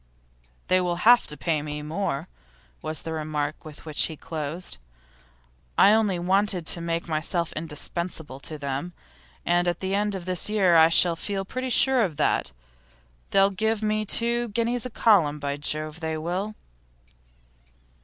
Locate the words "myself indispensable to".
7.07-8.57